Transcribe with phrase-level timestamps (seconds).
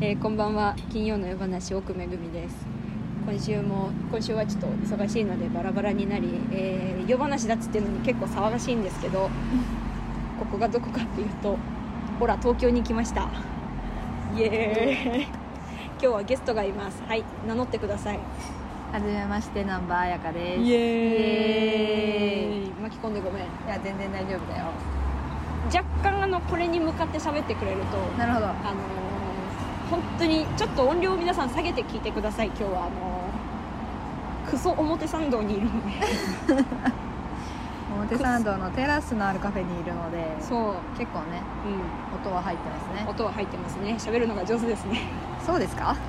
[0.00, 0.74] えーこんばんは。
[0.90, 2.66] 金曜の夜話奥めぐみです。
[3.26, 9.30] 今週も今週はちょっと忙しいのでバラバラになり、えー夜話だっつっていうのに結構騒がしいんですけど
[10.40, 11.56] ここがどこかっていうと
[12.18, 13.28] ほら東京に来ました。
[14.36, 15.22] イエーイ。
[15.22, 17.02] 今日はゲストがいます。
[17.06, 18.18] はい名乗ってください。
[18.92, 20.62] はじめましてナンバーあやかです。
[20.62, 22.70] イいエーイ。
[22.82, 23.42] 巻き込んでごめん。
[23.68, 24.66] や全然大丈夫だよ。
[25.74, 28.46] 若干あのこれに向かって喋ってくれるとなるほど。
[28.46, 29.05] あのー
[29.90, 32.70] 本当にちょっと音量を皆さん下げて聞いてください今日は。
[32.86, 35.92] あのークソ表参道にいるので。
[37.98, 43.04] 表参道のテラスのあるカフェにいるのでそう、結構ねう音は入ってますん、ね。
[43.10, 43.96] 音は入ってますね。
[43.98, 45.00] 喋るのが上手ですね。
[45.44, 45.96] そうですか？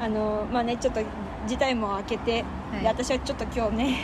[0.00, 1.00] あのーまあねちょっと
[1.46, 2.82] 事態も明けて、はい。
[2.82, 3.96] で私はちょっと今日ね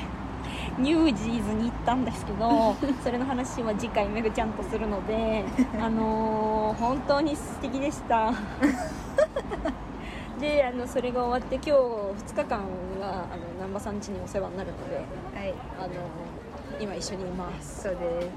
[0.83, 5.45] ニュージーズに行ったんですけど それの話は次回めぐちゃんとするので
[5.80, 8.32] あのー本当に素敵でした。
[10.40, 11.71] であのそれが終わって今日
[12.35, 12.59] 2日間
[13.01, 15.02] はあの難波さん家にお世話になるのでは
[15.45, 15.52] い。
[15.79, 15.88] あの
[16.80, 17.83] 今一緒にいます。
[17.83, 18.30] そうで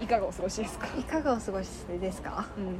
[0.00, 0.86] いいかがお過ごしですか？
[0.86, 1.66] すいかがお過ごし
[2.00, 2.46] ですか？
[2.56, 2.76] うん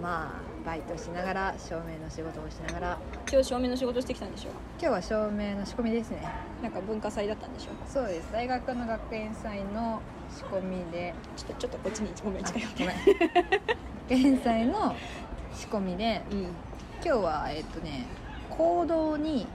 [0.00, 2.98] まあバイトしながら照明の仕事をしながら。
[3.30, 4.50] 今日照明の仕事してきたんでしょ？
[4.80, 6.26] 今日は照明の仕込みですね。
[6.62, 7.70] なんか文化祭だったんでしょ？
[7.86, 8.32] そうです。
[8.32, 10.00] 大学の学園祭の
[10.34, 11.14] 仕込みで。
[11.36, 12.96] ちょっとちょっとこっちにごめんあ近寄ってごめん。
[12.96, 14.96] 学園祭の
[15.54, 16.40] 仕込みでうん。
[16.42, 16.50] 今
[17.02, 18.06] 日はえっとね
[18.50, 19.46] 行動に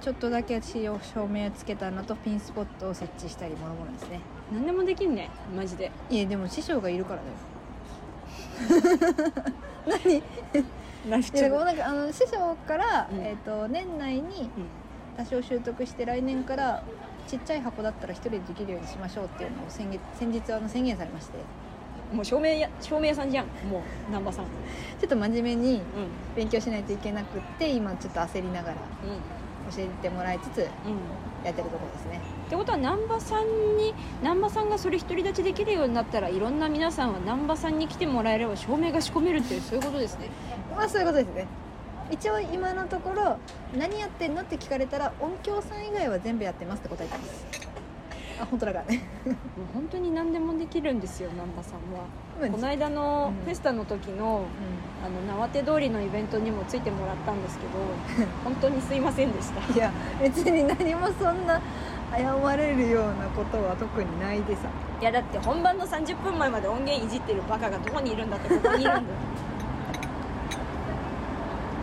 [0.00, 4.20] ちょっとだけ照明つけたのとピンスポットを設置したりもろもろですね。
[4.52, 5.90] 何でもできんねマジで。
[6.10, 7.32] いやでも師匠がいるからだよ
[9.86, 10.18] 何？
[10.18, 10.22] い
[11.08, 13.20] 何やでもなんかあの師匠から、うん。
[13.20, 14.50] えっと年内に
[15.16, 16.82] 多少習得して来年から
[17.26, 21.38] ちっちゃい箱だったら一人でできるようにしましょうっていうのを先月先日あの宣言されまして。
[22.12, 23.46] もう照明や照明屋さんじゃん。
[23.70, 24.44] もう難波さん。
[24.46, 24.50] うん
[25.00, 25.80] ちょっと真面目にう
[26.36, 28.78] 勉強しないといけなくって今ちょっと焦りながらん。
[29.70, 30.66] 教えてもらいつつうん。
[31.44, 33.94] やってるところですねってことは難波さんに
[34.24, 40.30] 難波さんがそれ独り立ちできるようになったらいろんな皆さんは難波さんに来てもらえれば照明が仕込めるっていうそういうことですね。
[40.74, 41.46] まあそういうことですね。
[42.10, 43.38] 一応今のところ
[43.78, 47.46] 何やってんのって聞かれたら音響さん以外は全部やってますって答えてます。
[48.40, 49.04] あ本当だからね。
[49.24, 49.36] もう
[49.72, 52.04] 本当に何でもできるんですよ難波さんは。
[52.42, 53.44] うんこの間のうん。
[53.44, 54.46] フェスタの時の
[55.04, 59.72] あの縄手通りのイベントにもついてもらったんですけど 本当にすいませんでした。
[59.72, 61.60] いや別に何もそんな
[62.22, 64.62] 謝れるようなことは特にないでさ
[65.00, 69.18] いやだって本番の30分前まで音源いじってるバカがどこにいるんだってここにいるんだよ。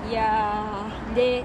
[0.10, 1.44] いやーで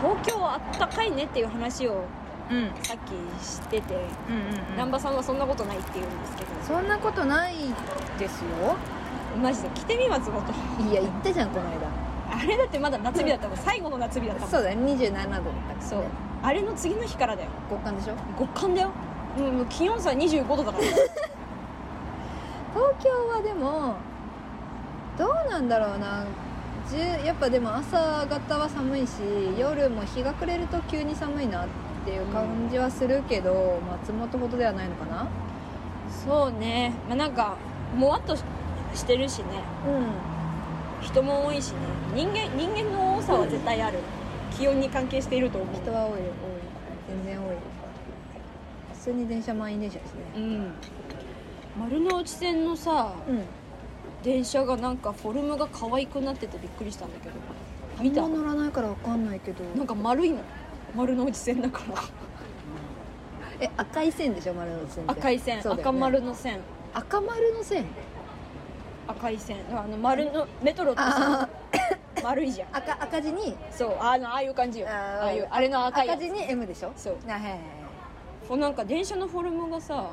[0.00, 2.04] 東京はあったかいねっていう話を
[2.50, 2.70] うん。
[2.82, 6.50] さっきしててうんうん、難波さんはそんなことないって言うんですけど。
[6.66, 7.54] そんなことない
[8.18, 8.48] ですよ。
[9.40, 10.42] マジで来てみ松本。
[10.90, 12.07] いや言ったじゃんこの間
[12.38, 13.56] あれだってまだ夏日だったもん。
[13.58, 14.78] 最後の夏日だったそうだよ。
[14.78, 16.02] 27度だったからそう。
[16.42, 17.48] あれの次の日からだよ。
[17.68, 18.14] 極寒でしょ？
[18.38, 18.90] 極寒だよ。
[19.36, 20.84] もうもう気温差25度だから。
[20.84, 21.08] 東
[23.02, 23.94] 京はでも
[25.18, 26.24] どうなんだろうな。
[27.24, 29.20] やっぱでも朝方は寒いし
[29.58, 31.66] 夜も日が暮れると急に寒いなっ
[32.06, 35.26] ていう感じはするけど、松本ほどではないのかな？
[36.24, 36.94] そうね。
[37.08, 37.56] まあなんか
[37.94, 38.44] もわっとし
[38.94, 39.44] してるしね。
[39.86, 41.06] うん。
[41.06, 41.76] 人も多いしね
[42.14, 43.98] 人間人間の多さは絶対ある。
[44.56, 45.76] 気温に関係していると思う。
[45.76, 46.20] 人は多い多い。
[47.08, 47.56] 全然多い。
[48.94, 50.20] 普通に電車満員電車ですね。
[50.36, 50.72] うん。
[51.78, 53.42] 丸の内線のさうん。
[54.22, 57.34] 電車がなんかフォルムが可愛くなっててびっくりしたんだけど。
[58.02, 58.24] 見た？
[58.24, 59.62] あんま乗らないから分かんないけど。
[59.76, 60.38] なんか丸いの。
[60.96, 62.02] 丸の内線だから。
[63.60, 65.62] え赤い線でしょ丸の内線赤い線、ね。
[65.66, 66.60] 赤丸の線。
[66.94, 67.84] 赤丸の線？
[69.06, 69.58] 赤い線。
[69.70, 71.42] あの丸のメトロってさ。
[71.42, 71.48] あ
[72.22, 72.68] 丸いじゃん。
[72.72, 74.86] 赤赤字にそうあのああいう感じよ。
[74.88, 74.94] あー。
[74.94, 76.92] ああいうあれの赤い赤字に M でしょ？
[76.96, 77.16] そう。
[77.28, 80.10] あはいはいなんか電車のフォルムがさ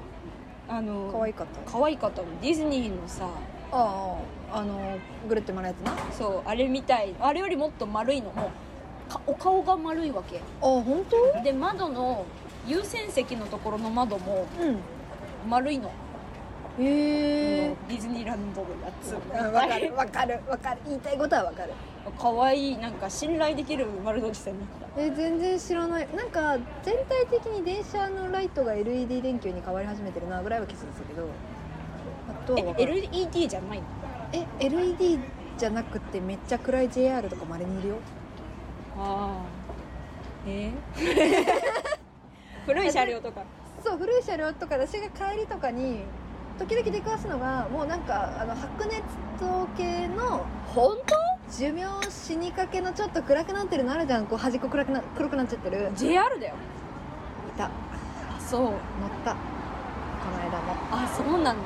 [0.67, 1.71] あの可愛かった。
[1.71, 3.29] 可愛かったのディズニーのさ
[3.71, 4.17] あ
[4.51, 4.97] ああの
[5.27, 5.93] ぐるって回るやつな？
[5.93, 7.13] あそうあれみたい。
[7.19, 8.31] あれよりもっと丸いの。
[8.31, 8.51] も
[9.09, 10.41] うかお顔が丸いわけ。
[10.59, 11.43] 本当？
[11.43, 12.25] で窓の
[12.67, 14.77] 優先席のところの窓もうん。
[15.47, 15.89] 丸いの、
[16.79, 19.13] へえディズニーランドのやつ。
[19.53, 20.79] わかるわかるわかる。
[20.87, 21.73] 言いたいことはわかる
[22.19, 25.01] 可愛いなんか信頼できる丸の内線だった。
[25.01, 26.07] え全然知らない。
[26.15, 31.27] なんか全体的に電車のライトが LED 電球に変わり始めてるなぐらいは気づくんですけど。
[32.29, 33.85] あとえる LED じゃないの？
[34.33, 35.19] え LED
[35.57, 37.95] じゃなくてめっちゃ暗い JR とかまれにいるよ。
[38.97, 39.45] ああ
[40.47, 40.71] え？
[42.65, 43.41] 古い車両とか？
[43.83, 45.99] そう古い車両とか私が帰りとかに
[46.57, 49.01] 時々出くわすのがもうなんかあの白熱
[49.39, 51.24] 灯系の本当？
[51.51, 54.25] 寿命死にかけのちょっと暗くなってるのあるじゃん。
[54.25, 55.91] こう端っこ暗くな黒くなっちゃってる。
[55.95, 56.55] JR だよ。
[57.55, 57.65] いた。
[57.65, 57.69] あ
[58.39, 58.61] そう。
[58.61, 58.71] 乗っ
[59.23, 59.33] た。
[59.33, 59.37] こ
[60.31, 61.61] の間も、あそうなんだ。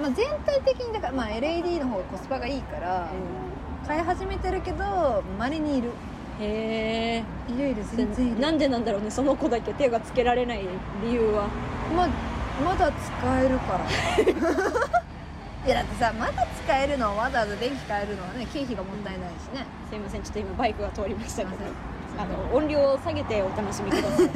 [0.00, 3.10] まあ、全体的にだから、まあ、LED の方がコスパがいいから
[3.86, 5.90] 買い始めてるけどまれにいる。
[6.40, 7.52] へえ。
[7.52, 8.40] いるいる全然いる。
[8.40, 10.62] なんでなんだろうねその子だけ手がつけられない
[11.04, 11.48] 理由は。
[11.96, 12.08] ま
[12.64, 13.84] まだ使えるから
[15.66, 19.66] いやだってさまだ使えるのわざわざ電気変えるのはね経費がもったいないしね。
[19.90, 21.64] すいませんちょっと今バイクが通りましたけど。
[22.18, 24.30] あの音量を下げてお楽しみください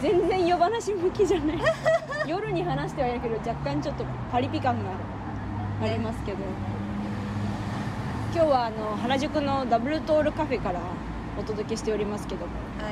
[0.00, 1.58] 全然夜話向きじゃない。
[2.26, 4.90] 夜に話してはいるけど若干ちょっとパリピ感が
[5.82, 6.38] ありますけど、
[8.34, 10.80] 今日はあの原宿のダブルトールカフェから
[11.38, 12.52] お届けしておりますけども。
[12.80, 12.90] は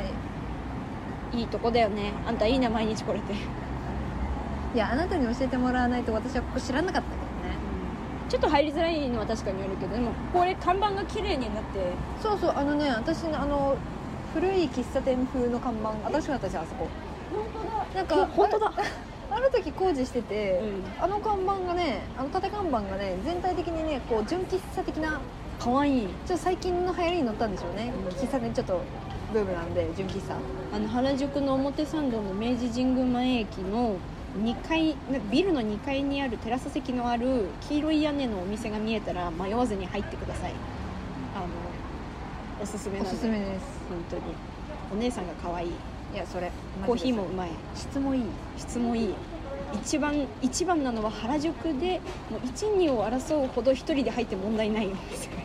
[1.32, 1.38] い。
[1.38, 2.12] いいとこだよね。
[2.26, 3.32] あんたいいな毎日来れて。
[4.74, 7.08] いやあなたに教えてもらわないと私はここ知らなかった
[8.28, 11.80] ちょっと入りづらいのは確かにあるけどでもこれ看板が綺麗になって。
[12.22, 13.76] そうそうあのね私ねあの
[14.34, 16.88] 古い喫茶店風の看板新しくなったじゃんあそこ。
[17.32, 17.94] 本当だ。
[17.94, 18.72] なんか本当だ。
[19.30, 20.60] ある時工事してて、
[21.00, 25.20] うあの看板がねあの縦看板がね全体的にねこう純喫茶的な
[25.58, 26.08] かわいい。
[26.26, 28.80] ちょっと最近の流行りに乗ったんでしょうね、うん喫茶店ちょっと
[29.32, 30.34] ブームなんで純喫茶。
[30.74, 33.96] あの原宿の表参道の明治神宮前駅の
[34.36, 34.94] 2階
[35.30, 40.52] ビルの2階にあるテラス席のある黄色い屋根のお店が見えたら迷わずに入ってください。
[41.34, 41.46] あの
[42.62, 43.16] おすすめおなんで。
[43.16, 43.64] すすめです。
[43.88, 44.22] 本当に。
[44.92, 45.70] お姉さんが可愛い。
[46.14, 46.50] いやそれ
[46.86, 47.50] コーヒーもうまい。
[47.74, 48.22] 質もいい。
[48.56, 49.14] 質もいい。
[49.74, 52.00] 一番一番なのは原宿で
[52.30, 55.38] もう12を争うほど一人で入って問題ないお店ほん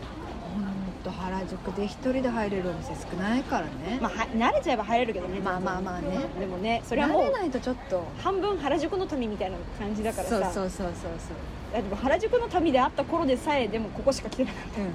[1.04, 4.00] と原宿で一人で入れるお店少ないからね。
[4.02, 6.08] まあは慣れちゃえば入れるけどねまあまあまあね。
[6.40, 8.04] でもねそれはもう慣れないとちょっと。
[8.18, 10.52] 半分原宿の民みたいな感じだからさ。
[10.52, 11.74] そうそうそうそうそう。
[11.74, 14.92] だってもう原宿の民であった頃でさえでもここしか来てなかっうんうん。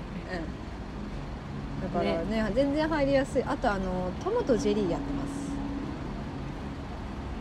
[1.93, 3.43] だからね全然入りやすい。
[3.45, 5.29] あとあのトムとジェリーやってます。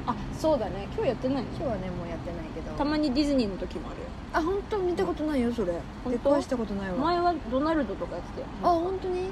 [0.05, 0.87] たあそうだね。
[0.93, 2.71] 今日やってない今日はねもうやってないけど。
[2.77, 4.06] たまにディズニーの時もあるよ
[4.37, 4.77] あ本当？
[4.77, 5.73] 見たことないよそれ。
[6.03, 6.11] 当？
[6.11, 6.97] 出くわしたことないわ。
[6.97, 8.47] 前はドナルドとかやってたよ。
[8.61, 9.29] あ本当に？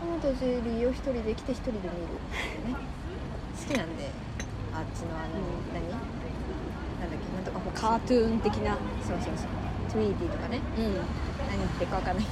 [0.00, 2.78] トムとジェリーを一人で来て一人で見るね。
[3.58, 4.10] 好きなんで。
[4.74, 5.74] あっちのあの、うん。
[5.74, 5.90] 何？
[5.90, 7.34] なんだっけ？
[7.34, 8.78] なんとかカートゥーン的な。
[9.02, 9.46] そうそうそう。
[9.92, 10.60] トゥイーティーとかね。
[10.78, 10.84] うん。
[10.84, 12.30] 何言ってるか分かんないけ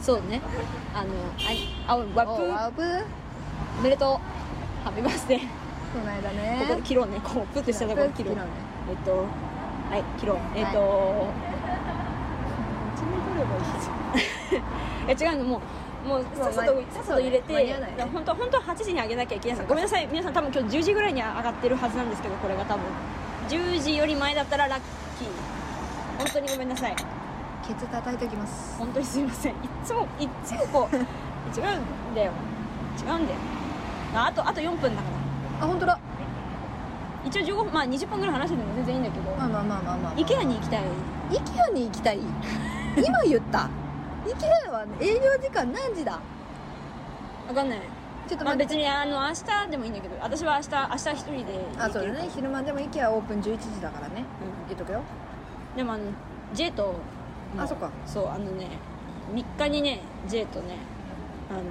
[0.00, 0.40] そうね。
[0.94, 1.10] あの
[1.88, 2.42] ああワどップ？
[2.44, 2.82] おワブ
[3.80, 4.18] おめでとう。
[4.84, 5.40] ハッピーバースデー。
[5.40, 5.46] こ
[6.04, 6.58] の間ね。
[6.62, 7.20] ここで切ろうね。
[7.22, 8.42] こうプッてしたところ切ろうね。
[8.90, 9.24] えっと
[9.92, 10.38] はい切ろう。
[10.56, 11.36] えっと、う
[12.96, 13.52] ちに取れば
[15.12, 15.60] い違うのも
[16.06, 17.76] うもうさっさとまあさっさと入れてね。
[18.10, 20.08] 本当本当は8時にあげなきゃいけないんですごめんなさい。
[20.10, 22.82] 皆さん多分今日10時ぐらいに上がってるはずなんですけどこれが多分。
[23.50, 24.80] 10時より前だったらラッ
[25.18, 25.28] キー。
[26.16, 26.96] 本当にごめんなさい。
[26.96, 28.78] ケツ叩いておきます。
[28.78, 29.52] 本当にすいません。
[29.52, 32.32] いっつもいっつもこう 違うんだよ。
[32.96, 33.38] 違うんだよ。
[34.14, 35.08] ああとあと4分だか
[35.60, 35.66] ら。
[35.66, 35.98] あ本当だ
[37.32, 40.82] 一応15分まあ20分ぐらい話してても全然いいんだけど、まあまあまあまあまあ IKEA に行きたい。
[41.30, 42.18] IKEA に行きたい？
[42.98, 43.70] 今言った
[44.26, 46.20] ？IKEA は営業時間何時だ？
[47.48, 47.80] わかんない。
[48.28, 52.28] ちょっとまあ別にあの明日でもいいんだけど私は明日明日一人であそうだね。
[52.34, 54.24] 昼間でも IKEA オープン11時だからね。
[54.66, 54.68] うん。
[54.68, 55.00] 言っとくよ。
[55.74, 56.04] でもあの
[56.52, 56.94] J と
[57.58, 57.90] あそっか。
[58.04, 58.68] そうあのね
[59.32, 60.76] 3日にね J とね
[61.50, 61.64] あのー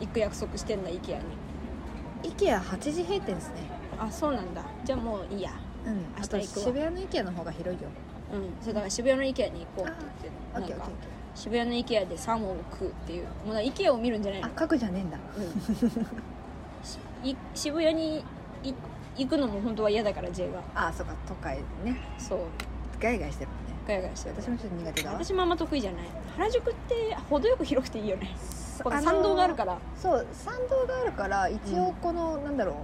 [0.00, 2.30] 行く約束してんだ IKEA に。
[2.30, 4.62] IKEA8 時閉店ですねあそうなんだ。
[4.84, 5.52] じゃあもういいや。
[5.86, 5.94] うん。
[5.96, 6.64] 明日あと行くわ。
[6.66, 7.88] 渋谷の IKEA の方が広いよ。
[8.32, 8.64] うん。
[8.64, 10.88] そうだから渋谷の IKEA に行こうって言ってなんか
[11.34, 13.26] 渋谷の IKEA でサーモンを食うっていう。
[13.46, 14.48] もう IKEA を見るんじゃないの？
[14.48, 15.18] ーあ家具じゃねえんだ。
[15.36, 17.28] うん。
[17.28, 18.24] い渋谷に
[18.64, 18.74] い
[19.16, 21.14] 行くのも本当は嫌だから J があそうか。
[21.28, 21.96] 都会ね。
[22.18, 22.38] そう。
[23.00, 23.72] ガヤガヤしてるもんね。
[23.86, 24.36] ガヤガヤしてる。
[24.40, 25.16] 私もちょっと苦手だわ。
[25.18, 26.02] 私もあんま得意じゃない。
[26.36, 28.34] 原宿って程よく広くていいよね。
[28.82, 29.78] 参道があるから。
[29.96, 32.74] そう参道があるから一応この、なんだろう。
[32.74, 32.78] あ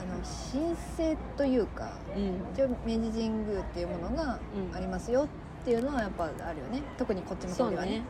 [0.00, 0.14] の
[0.52, 2.40] 神聖というかうん。
[2.52, 4.38] 一応明治神宮っていうものが
[4.70, 4.76] うん。
[4.76, 6.82] ありますよっていうのはやっぱあるよね。
[6.96, 7.90] 特にこっちの通りはね。
[7.90, 8.02] ね。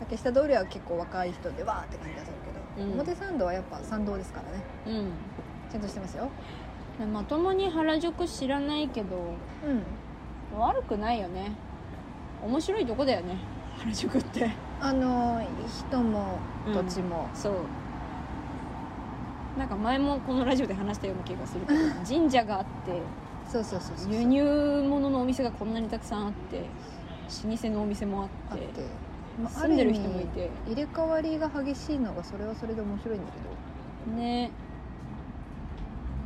[0.00, 2.32] 竹下通りは結構若い人でわーって感じがする
[2.76, 2.92] けど、うん。
[2.94, 4.42] 表参道はやっぱ参道ですか
[4.86, 4.98] らね。
[4.98, 5.12] うん。
[5.70, 6.28] ちゃんとしてますよ。
[7.12, 9.16] まともに原宿知らないけど
[10.52, 10.58] うん。
[10.58, 11.52] 悪くないよね。
[12.44, 13.36] 面白いとこだよね。
[13.78, 14.50] 原宿って。
[14.80, 15.40] あの
[15.88, 17.54] 人も土地も、そう
[19.58, 22.70] なんか前もこのラジオで話したような気がするけど神社があって
[23.50, 26.62] そうそうそうそう輸入物のお店がこんなにたくさんあって
[27.48, 28.82] 老舗のお店もああってって。
[29.42, 30.50] まあ住んでる人もいて。
[30.66, 34.16] 入れ替わりが激しいのがそれはそれで面白いんだけど。
[34.16, 34.50] ね。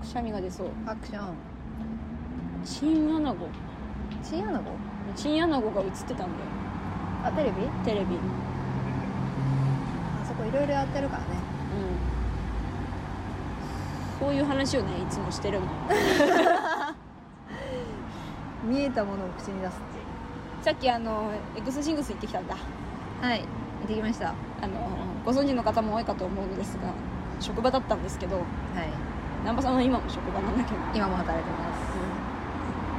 [0.00, 0.68] くしゃみが出そう。
[0.87, 1.35] アクション。
[2.64, 3.49] チンアナゴ。
[4.23, 4.64] チンアナゴ？
[5.14, 6.28] チンアナゴが映ってたんだよ。
[7.23, 7.62] あテレビ？
[7.85, 8.16] テレビ。
[8.16, 8.21] うん
[10.21, 11.46] あそこいろいろやってるからね
[14.18, 15.66] そういう話をねいつもしてるの。
[18.64, 19.78] 見えたものを口に出す。
[19.78, 20.04] っていう
[20.64, 22.56] さっきあのエクスシングス行ってきたんだ。
[23.20, 23.44] はい行
[23.85, 24.26] ってきました。
[24.26, 24.75] はあの
[25.25, 26.92] ご存知の方も多いかと思うのですが
[27.40, 28.40] 職場だったんですけどい。
[29.42, 31.80] 南波さんは今も職場なんだけど、今も働いてます。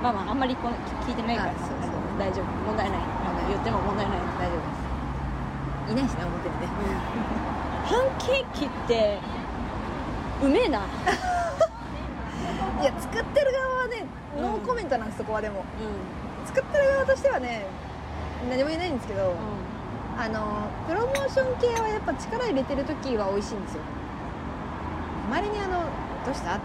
[0.01, 1.91] まあまああんまりこの聞いてないからあそうそう。
[2.19, 2.45] 大丈夫。
[2.67, 2.99] 問題ない。
[3.49, 4.63] 言っても問題ない、大丈夫で
[5.87, 5.91] す。
[5.91, 6.67] いないしね表にね
[7.87, 9.19] パンケーキって
[10.43, 10.85] うめえな。
[12.81, 14.05] いや作ってる側はね
[14.37, 14.43] うん。
[14.43, 15.61] ノーコメントなんですそこはでも。
[15.61, 17.65] う作ってる側としてはね
[18.49, 19.35] 何も言えないんですけど、ん、
[20.17, 23.81] あのプロモーション系はやっぱ力入れてる時は美味しいんですよ。
[25.29, 25.83] 周りにあの
[26.25, 26.59] 「どうした?」っ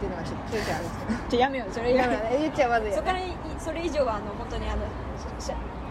[0.00, 1.18] ていうのがちょっとちょいちょいあるんですけど。
[1.30, 1.72] じゃあやめよう。
[1.72, 2.38] それやめよう。
[2.40, 3.20] 言っちゃまずいよ、そこから
[3.58, 4.82] それ以上はあの本当にあの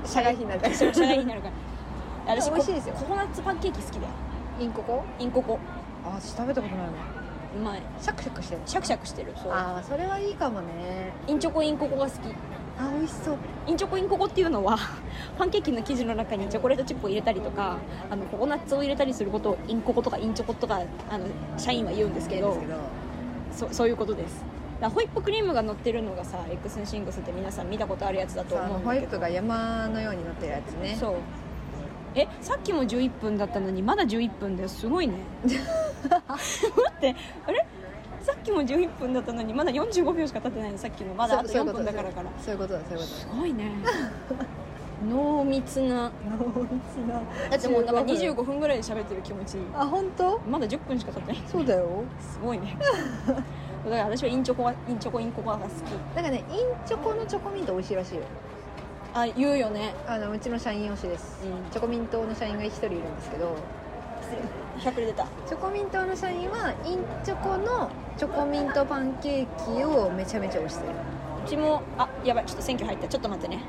[0.06, 1.54] 社外費になるから社外費になるから。
[2.36, 2.96] 私美味しいですよ。
[2.96, 4.14] ココナッツパンケーキ好きだよ。
[4.60, 5.04] インココ？
[5.20, 5.60] インココ
[6.06, 6.94] あ私食べたことないわ。
[7.56, 8.62] うまいシャクシャクしてる。
[8.66, 9.34] シャクシャクしてる。
[9.42, 9.52] そう。
[9.52, 11.14] ああそれはいいかもね。
[11.28, 12.14] インチョコインココが好き。
[12.78, 13.38] あ美味しそう。
[13.68, 14.78] インチョコインココっていうのは
[15.40, 17.78] パンケーキの生地の中にチョコレートチップを入れたりとか
[18.10, 21.26] あのココナッツを入れたりすることをインココとかインチョコとかあの
[21.58, 22.74] 社員は言うんですけどですけど。
[23.70, 24.44] そそういうことです。
[24.82, 30.98] だホイップクリームが乗ってるのがさ Eggs 'n Things って皆さん見たことあるやつだとそうあ思のホイップうんだけどが山のように乗ってるやつね。
[31.00, 31.14] そう。
[32.16, 34.70] えさっきも11分だったのにまだ11分だよ。
[34.70, 35.14] すごいね
[36.10, 36.24] 待
[36.90, 37.16] って
[37.48, 37.66] あれ？
[38.22, 41.14] さっきも11分だったのにまだ45秒しか経ってないのさっきの。
[41.14, 42.30] まだあと4そうそういうこと分だからから。
[42.40, 43.04] そういうことだそういうこと。
[43.04, 43.72] すごいね。
[45.08, 46.12] 濃密な。
[46.24, 47.22] 濃密な。
[47.50, 48.60] だってもうなんか15 25分。
[48.60, 49.62] ぐらいで喋ってる気持ちいい。
[49.76, 50.40] あ本当？
[50.50, 51.44] まだ10分しか経ってない。
[51.48, 52.04] そうだよ。
[52.20, 52.78] すごいね。
[53.28, 53.44] だか
[53.90, 55.72] ら私はインチョコはインチョコインココが好き。
[56.16, 56.58] なんかねイン
[56.88, 58.22] チョコのチョコミント美味しいらしいよ。
[59.14, 59.94] あ言うよね。
[60.08, 61.72] あのうちの社員推しです、うん。
[61.72, 63.56] チョコミントの社員が一人いるんですけど
[64.80, 65.28] 100で出た。
[65.48, 70.94] チョコミントの社員はインチョコのチョコミントパンケーキをめちゃめちゃ推してる。
[71.46, 73.08] うちもあやばいちょっと選挙入った。
[73.08, 73.64] ちょっと待ってね。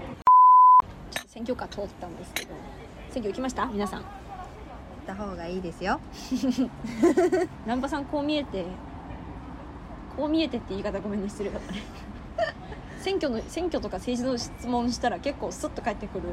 [1.11, 2.55] ちょっと選挙カー通ったんですけど。
[3.11, 3.67] 選挙行きました？
[3.67, 4.01] 皆さん。
[4.01, 4.09] 行っ
[5.07, 6.01] た方がいいですよ。
[7.65, 8.65] 南波さんこう見えて
[10.17, 11.83] こう見えてって言い方ごめんね失礼だったね。
[13.01, 16.25] 選挙の選挙とか政治の質問したら結構スッと返ってくる。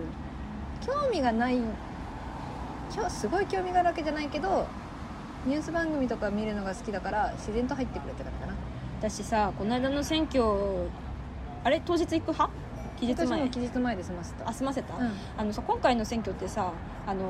[0.85, 1.59] 興味がない
[2.93, 4.67] 今日すごい興味があるわけじゃないけど
[5.45, 8.53] ニュース番組とか見るのが好きだから自然と入ってくれって感じかな。
[8.99, 10.43] 私さこの間の選挙
[11.63, 12.49] あれ当日行く派？
[12.97, 14.49] 期日私前も期日前で済ませた。
[14.49, 15.11] あ済ませた、うん。
[15.37, 16.71] あのさ今回の選挙ってさ
[17.05, 17.25] あのー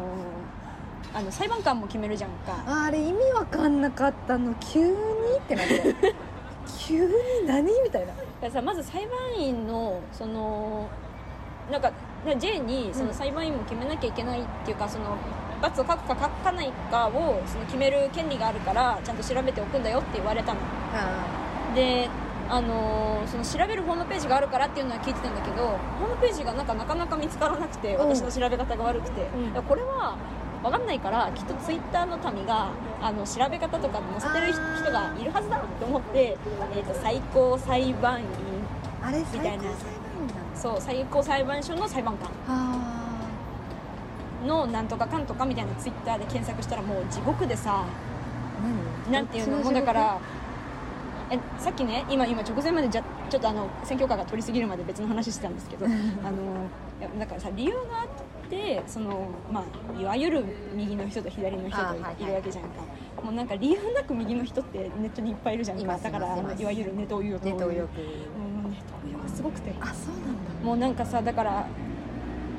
[1.15, 2.63] あの裁判官も決めるじゃんか。
[2.65, 4.53] ああれ意味わかんなかったの。
[4.55, 4.95] 急に
[5.37, 5.95] ってなって。
[6.79, 7.13] 急に
[7.45, 8.13] 何みたいな。
[8.41, 10.87] ださまず裁判員のその
[11.71, 11.91] なんか
[12.25, 15.17] な J にその裁判員も決めなきゃいけないっていうか、その
[15.63, 20.59] 罰を書くか書かないかをその決める権利があるからちゃんと調べておくんだよって言われたの。
[20.93, 22.09] あで
[22.49, 25.65] あのーその調べるホームページがあるからっていうのは聞いてたんだけど
[25.99, 28.09] ホームページがなんかなかなか見つからなくてうん。
[28.09, 29.21] 私の調べ方が悪くて、
[29.55, 29.63] うん。
[29.63, 30.17] これは
[30.61, 36.37] 分かんないからきっとツイッターの民があの調べ方とか載せてる人がいるはずだと思って、
[36.75, 38.27] えー、と最高裁判員
[39.01, 39.63] あれ最高裁判員みたいな
[40.55, 42.29] そう最高裁判所の裁判官。
[42.47, 42.92] あ
[44.43, 47.85] のなんとかかんとかみたいなツイッターで検索したらもう地獄でさ
[49.05, 49.11] 何？
[49.11, 49.57] なんていうの？
[49.59, 50.19] もうだから
[51.31, 56.67] えさっきね今今直前までじゃちょっとあの選挙カーが取り過ぎるまで別の話してたんですけど あの
[57.19, 59.63] だからさ理由があってその、ま
[59.97, 60.45] あ、いわゆる
[60.75, 62.25] 右の人と左の人といはいい。
[62.25, 62.69] るわけじゃんか、
[63.23, 65.97] もうなんか理由なく右の人ってネットにいっぱいいるじゃんか。
[65.97, 69.73] だからいわゆるネトウヨとネトウヨクうんネトウヨがすごくて。
[69.81, 70.25] あそうなん
[70.61, 70.65] だ。
[70.65, 71.65] もうなんかさだから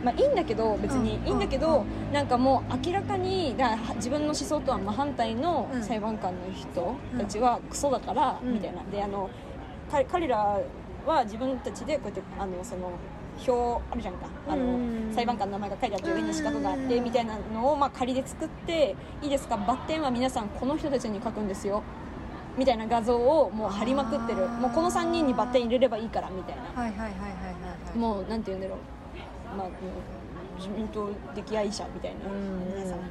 [0.05, 1.17] まあいいんだけど別に。
[1.17, 1.27] うん。
[1.29, 5.83] いいんだけど、なんかもう明らかにだ自分の思想とは真反対のうん。
[5.83, 8.55] 裁判官の人たちはクソだから、うん。
[8.55, 8.83] みたいな。
[8.85, 9.31] であの
[9.91, 10.61] か彼ら
[11.07, 12.93] は自分たちでこうやってあのその
[13.47, 14.27] 表あるじゃんか。
[14.49, 15.13] あの、うん。
[15.15, 17.05] 裁判官の名前が書いてあって上に四角があってうん。
[17.05, 21.83] みたいなのをまあ仮で作っていいですかバッテンは皆さんこの人たちに書くんですよ。
[22.57, 24.47] みたいな画像をもう貼りまくってる。
[24.47, 26.63] もうこの3人にバッテン入れればいいからみたいな。
[26.63, 27.11] はいはいはいはいはい
[27.89, 27.99] はい。
[27.99, 28.79] もうなんて言うんだろう、
[29.57, 29.69] まあ、
[30.59, 33.05] 自民党溺愛者みたいなうん皆さんうん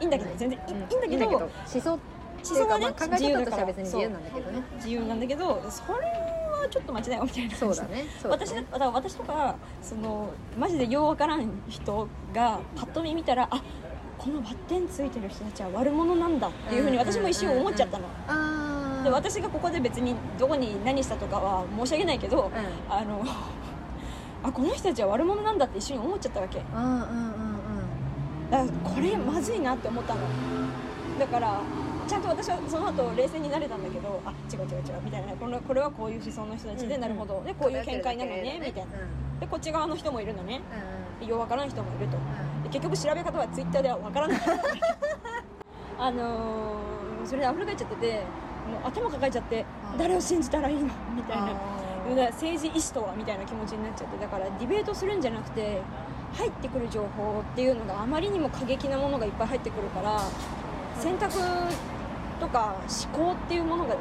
[0.00, 1.10] いいんだけど全然いい,、うん。
[1.10, 2.00] いいんだけど思想思
[2.42, 4.62] 想はねっていうかまあ考え方としては別に自由なんだけどね。
[4.76, 7.56] 自由なんだけどそれはちょっと間違いよみたいな。
[7.56, 8.64] そうだね私ね。
[8.70, 13.62] だから私とかそのマジでようわからん人がパッと見見たらあ
[14.18, 22.50] このバッテンついてる人たちは悪者なんだっていうふうに私も一瞬思っちゃったの、で私がここで別にどこに何したとかは申し訳ないけど、ん。
[22.90, 23.24] あの
[24.42, 26.58] あこの人たちは悪者なんだって一瞬思っちゃったわけ。
[26.58, 28.50] うんうんうんうん。
[28.50, 30.20] だからこれまずいなって思ったの。
[31.18, 31.60] だから
[32.08, 35.32] ちゃんと私はその後冷静になれたんだけどあ違う違う違うみたいな。
[35.34, 37.42] このこれはこういう思想の人たちで、うんなるほど。
[37.44, 38.90] でこういう見解なのねみたいな。
[39.40, 40.60] でこっち側の人もいるのね。
[41.22, 42.16] うようわからん人もいると。
[42.64, 44.40] で結局調べ方はツイッターではわからない。
[45.98, 48.12] あのーそれでアフリカ行っちゃってて
[48.72, 49.98] もう頭抱えちゃってうん。
[49.98, 50.84] 誰を信じたらいいの？
[51.14, 51.48] みたいな
[52.14, 55.80] 政治意思とはみたいな気持ちになっちゃってだからディベートするんじゃなくて
[56.34, 60.20] 入ってくる情報っていうのがあまりにも過激なものがいっぱい入ってくるから
[60.98, 61.32] 選択
[62.38, 62.76] とか
[63.12, 63.96] 思考っていうものが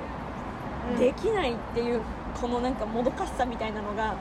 [0.92, 1.00] うん。
[1.00, 2.02] できないっていう
[2.40, 4.16] このなんかもどかしさみたいなのが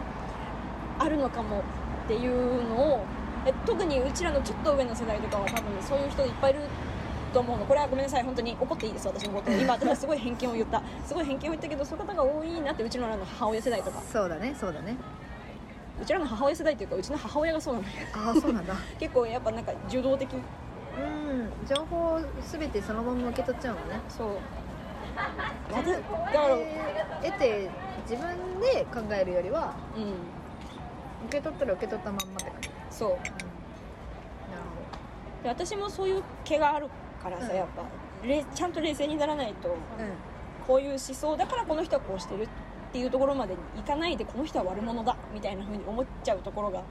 [0.99, 1.61] あるのかも
[2.05, 3.05] っていうのを
[3.47, 6.61] え特にうちらのちょっと上の世代とかは多分そういう人いっぱいいる
[7.29, 7.65] と思うの。
[7.67, 8.23] これはごめんなさい。
[8.23, 9.51] 本当に怒っていいです私のこと。
[9.57, 10.83] 今私はすごい偏見を言った。
[11.05, 14.01] すごい偏見を言ったけどそういう方が多いなってうちのらの母親世代とか。
[14.01, 14.55] そうだね。
[14.59, 14.97] そうだね。
[16.01, 18.75] うちらの母親世代というかうちの母親がそうなんだああそうなんだ。
[18.99, 20.33] 結構やっぱなんか受動的。
[20.35, 20.37] う
[21.01, 21.67] ん。
[21.67, 24.01] 情報を全てそのまま受け取っちゃうのね。
[24.09, 24.29] そう。
[25.19, 25.23] だ
[25.75, 26.67] からで
[27.25, 27.69] 得て
[28.09, 30.05] 自分で考えるよりはうん
[31.27, 32.71] 受け取ったら受け取ったまんまって感じ。
[32.91, 33.11] そう。
[33.11, 33.21] なる
[35.43, 36.89] で私もそういう気がある
[37.23, 37.57] からさ、うん。
[37.57, 39.79] やっぱれちゃんと冷静にならないとほど
[40.67, 42.49] こういう思想だからこの人はこうしてるっ
[42.93, 46.83] ていうところまでいかないでこの人は悪者だみたいな風に思っちゃうところが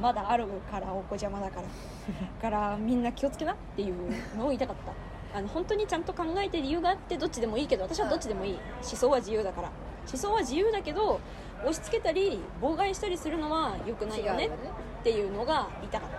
[0.00, 1.62] まだあるからお子邪魔だから。
[1.62, 1.68] だ
[2.40, 3.94] からみんな気をつけなっていう
[4.36, 5.38] のを言いたかった。
[5.38, 9.70] あの本当にちゃんと考えて理由があってどっちでもいいけど私はどっちでもいい思想は自由だから。
[10.08, 11.20] 思想は自由だけど
[11.60, 16.16] 押し付けたり妨害したりするのは良くないよねっていうのが言いたかった。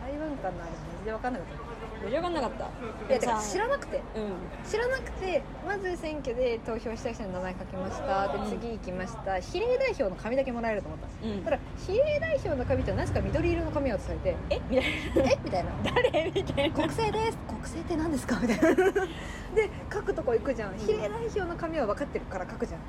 [0.00, 1.69] 裁判官のあれマジで分かんなかった
[2.02, 2.64] 盛り上がんなかった。
[2.64, 2.68] い
[3.12, 3.96] やだから知らなくて。
[4.16, 4.70] うん。
[4.70, 8.28] 知らなくてまず選挙で投票した人の名前書きました。
[8.28, 8.50] でうん。
[8.50, 9.38] 次行きました。
[9.40, 11.06] 比例代表の紙だけもらえると思った。
[11.06, 11.44] んですうん。
[11.44, 14.36] ただ比例代表の紙ってなぜか緑色の紙を渡されて。
[14.50, 14.60] え？
[14.70, 14.84] みたい
[15.32, 15.38] え？
[15.44, 15.70] みたいな。
[15.70, 15.76] な
[16.12, 16.32] 誰？
[16.34, 16.74] みたいな。
[16.74, 17.38] 国政です。
[17.46, 18.38] 国政って何ですか？
[18.40, 18.74] みたいな。
[19.54, 20.76] で書くとこ行くじゃん。
[20.78, 22.80] 比例代表の紙は分かってるから書くじゃん。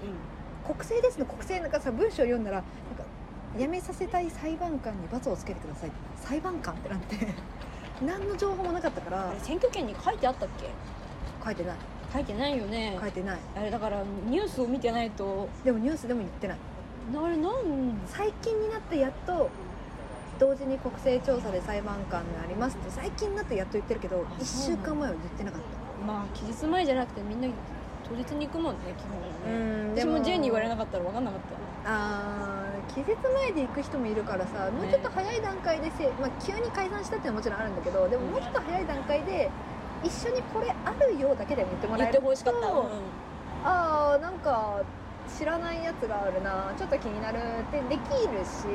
[0.63, 3.03] 国政ですの国政なんかさ文章読んだらなんか
[3.57, 7.15] 辞めさせたい裁判官に罰をつけてください裁判官ってなって
[8.05, 10.69] 何の情報もなかったからあれ選挙権に書いてあったっけ？
[11.43, 11.77] 書いてない。
[12.13, 12.97] 書いてないよね。
[12.99, 13.39] 書いてない。
[13.55, 15.47] あれだからニュースを見てないと。
[15.63, 16.57] でもニュースでも言ってない。
[17.15, 17.53] あれなん？
[18.07, 19.49] 最近になってやっと
[20.39, 26.05] 同時に国政調査で裁判官になりますって最近になってやっと言ってるけどあ1週間前は言ってなかった。
[26.05, 27.47] まあ期日前じゃなくてみんな
[28.07, 29.93] 当日に行くもんね基本はね。
[29.93, 31.39] ん私も J に言われなかったら分かんなかっ
[31.85, 32.60] あー
[32.93, 39.49] 期日前で行く人もいるからさもうちょっと早い段階でせ、まあ、急に解散したっていうのはもちろんあるんだけどでももうちょっと早い段階で
[40.03, 42.87] 一緒にこれあるよだけでも言ってもらえるとほしかった、うん
[43.63, 44.81] ああなんか
[45.37, 46.73] 知らないやつがあるな。
[46.77, 48.65] ちょっと気になるってできるし、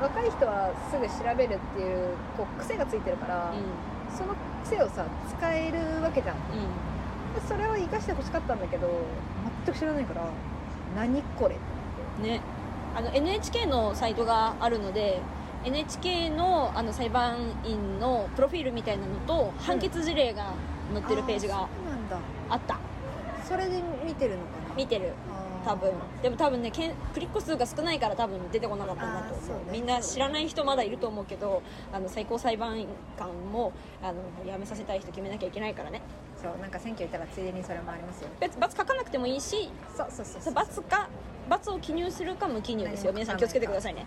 [0.00, 6.36] 若い人はすぐ調べるっていうこう癖がついてるから、うその癖をさ使えるわけじゃん。
[6.36, 6.94] んうん。
[7.34, 8.88] でそれを生かしてほしかったんだけど
[9.66, 10.26] 全く知らないから
[10.96, 11.56] 何これ
[12.22, 12.40] ね
[12.96, 15.20] あの NHK のサイトがあるので
[15.64, 20.52] NHK のあの裁判員のプロフィールみたいなのと判決事例が
[20.92, 21.66] 載ってるページが
[22.50, 22.78] あった。
[23.48, 24.74] それで見てるのかな？
[24.76, 25.12] 見てる。
[25.64, 25.92] 多分。
[26.22, 29.48] でも多分ねけんクリック数が少ないから多分出てこなかったんだと思う。
[29.66, 32.84] ねみんな知らない人まだいると思うけどあの最高裁判
[33.18, 36.02] 官もあの辞めさせたい人決めなきゃいけないからね
[36.44, 38.28] そうなんか選挙行ったらついでにそれもありますよ。
[38.38, 40.54] 別罰書かなくてもいいしそうそうそうそう。
[40.54, 41.08] 罰か
[41.48, 43.12] 罰を記入するか無記入ですよ。
[43.12, 44.04] 皆さん気をつけてくださいね。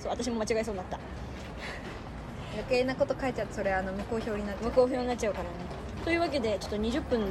[0.00, 0.10] そう。
[0.10, 0.98] 私も間違えそうになった。
[2.54, 4.64] 余計なこと書いちゃうとそれあの無効票になっちゃう。
[4.64, 5.50] 無効票になっちゃうからね。
[6.04, 7.26] というわけでちょっと20分に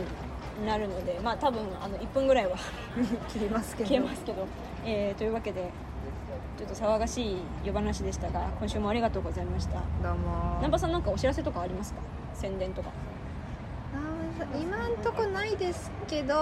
[0.66, 2.56] なるのでまあ多分あの1分ぐらいは
[3.28, 3.90] 切りますけど。
[3.90, 4.46] 消えますけど、
[4.86, 5.70] えーというわけで
[6.58, 9.76] ちょっと騒がしい夜話でしたが今週もありがとうございました。
[10.04, 12.02] どうも南波さんなんかお知らせとかありますか？
[12.34, 12.90] 宣伝とか
[14.60, 16.36] 今んとこないですけど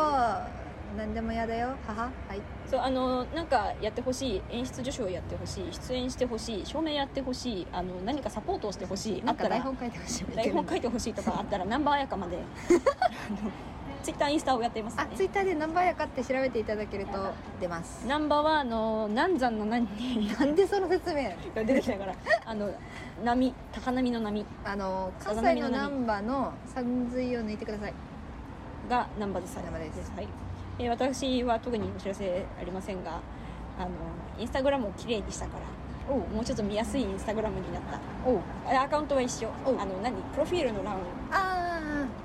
[0.95, 1.75] 何でもやだよ。
[1.85, 2.09] 母は。
[2.35, 2.41] い。
[2.69, 4.41] そうあのなんかやってほしい。
[4.49, 5.67] 演出助手をやってほしい。
[5.71, 6.65] 出演してほしい。
[6.65, 7.67] 照明やってほしい。
[7.71, 9.23] あの何かサポートをしてほしい。
[9.25, 10.35] あったら台本書いてほしい。
[10.35, 12.37] 台本書いてほしいとかあったら南波彩香まで
[14.03, 17.11] ツイッターインスタをやっています、ね、あツイッターで何番やかって調べていただけると
[17.59, 18.01] 出ます。
[18.03, 20.31] 南波はあの南山の何に。
[20.33, 21.31] なんでその説明？
[21.55, 22.15] 出てきたから。
[22.45, 22.71] あの
[23.23, 24.45] 波高波の波。
[24.63, 27.93] あの関西の難波の山水を抜いてください。
[28.89, 29.57] が南波です。
[29.57, 30.11] 南波です。
[30.15, 30.27] はい。
[30.79, 33.19] えー私は特にお知らせありませんが
[33.79, 33.89] あの
[34.37, 38.81] インスタグラムをきれいにしたからもうちょっと見やすいインスタグラムになった。
[38.83, 39.49] アカウントは一緒。
[39.65, 40.15] あの何？
[40.33, 40.97] プロフィールの欄あ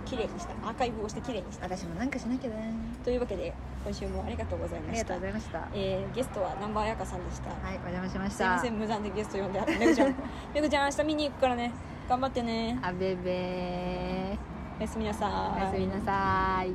[0.05, 0.53] 綺麗にした。
[0.69, 1.67] アーカイブをして綺麗にした。
[1.67, 2.73] 私もなんかしなきゃね
[3.05, 3.53] というわけで
[3.85, 5.59] 今週もありがとうございありがとましたうございました。
[5.59, 7.51] はえーゲストは南波彩香さんでした。
[7.51, 8.63] いお邪魔しましすいまた。
[8.63, 10.15] せん無残でゲスト呼んでめぐちゃん。
[10.55, 11.73] めぐちゃん明日見に行くからね。
[12.09, 12.79] 頑張ってね。
[12.83, 14.39] あべべ
[14.79, 16.75] おやすみなさおいやすみなさい。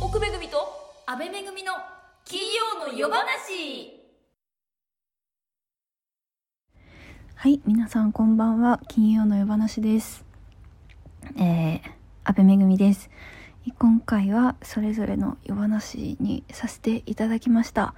[0.00, 0.56] 奥めぐみと
[1.06, 1.72] 安倍めぐみの
[2.24, 4.01] 金曜の夜話
[7.42, 8.80] はい、皆さんこんばんは。
[8.86, 10.24] 金曜の夜話です。
[11.36, 11.80] えー、
[12.22, 13.10] 安倍めぐみです。
[13.80, 17.96] 今回はそれぞれの夜話にさせていただきました。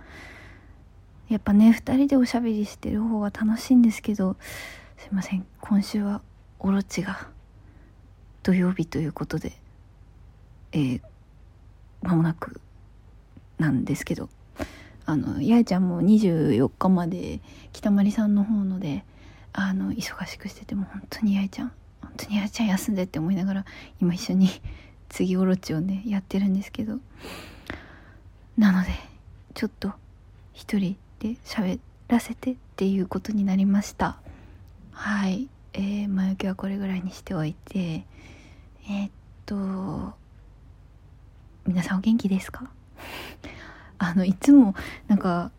[1.29, 4.37] やっぱね、二人でおしゃべりしてる方が楽しいんですけど、
[4.97, 6.23] すいません、今週は
[6.59, 7.29] オロチが
[8.43, 9.53] 土曜日ということで、
[10.73, 11.03] えー、
[12.01, 12.63] 間もなく
[13.59, 14.31] なんですけど、
[15.05, 17.41] あの、八重ちゃんも24日まで
[17.75, 19.05] 北まりさんの方ので、
[19.57, 23.65] あの忙しくしてても本当に八重ちゃん本当に八重ちゃん休んでって思いながら
[24.01, 24.51] 今一緒に
[25.09, 26.99] 次オロチをねやってるんですけど。
[28.59, 28.89] なので
[29.55, 29.93] ちょっと
[30.53, 34.19] 一人で喋らせてっていうことになりました。
[34.93, 35.49] はい。
[35.73, 37.81] えー、前置きはこれぐらいにしておいて。
[37.81, 39.11] えーっ
[39.47, 40.15] と
[41.67, 42.71] 皆さんお元気ですか？
[43.99, 44.75] あのいつも
[45.09, 45.51] なんか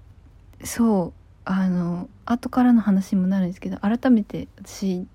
[0.64, 1.14] そう
[1.46, 5.08] あの後からの話にもなるんですけど改めて私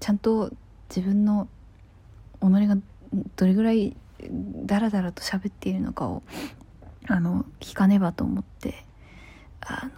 [0.00, 0.50] ちゃんと
[0.90, 1.48] 自分の
[2.40, 2.76] 己が
[3.36, 3.96] どれぐらい
[4.66, 6.22] ダラダラと喋っているのかを
[7.08, 8.84] あの聞かねばと思って
[9.60, 9.90] あの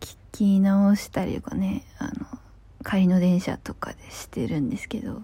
[0.00, 2.26] 聞き直したりとかねあの
[2.84, 5.16] 帰りの電車とかでしてるんですけどい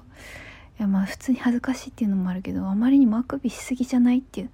[0.78, 4.50] やまあ普通に恥ずかしいっていうのもあるけどあまりにもあくびしすぎじゃないっていう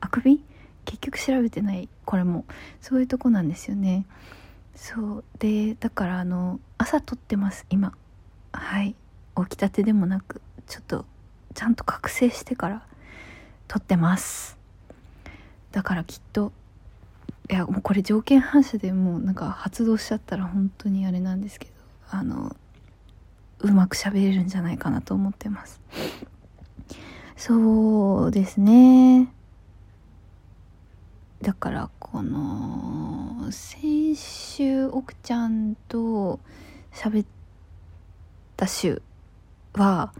[0.00, 0.42] あくび？
[0.84, 1.88] 結局調べてない。
[2.06, 2.46] これも。
[2.80, 4.06] そういうとこなんですよね。
[4.80, 7.92] そうでだからあの朝撮ってます今。
[8.52, 8.94] はい。
[9.36, 11.04] 起きたてでもなくちょっと
[11.54, 12.82] ちゃんと覚醒してから
[13.66, 14.56] 撮ってます。
[15.72, 16.52] だからきっと
[17.50, 21.72] いやもうこれ条件反射でもうなんか発動しちゃったら本当にあれなんですけど
[22.10, 22.56] あの
[23.58, 25.80] うまく喋れるんじゃないかなと思ってます。
[27.36, 29.32] そうですね。
[31.42, 36.40] だからこの先週奥ちゃんと
[36.92, 37.26] 喋っ
[38.56, 39.02] た週
[39.74, 40.12] は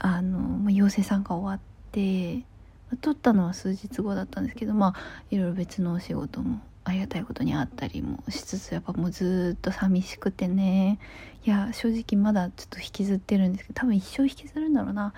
[0.00, 2.44] あのまあ陽性さんが終わって
[2.90, 10.98] ま撮ったのは数日後だったんですけどまあいろいろ別のお仕事もありがたいことにあったりもしつつやっぱもうずっと寂しくてね。
[11.44, 15.12] いや正直まだちょっと引きずってるんですけど多分一生引きずるんだろうな。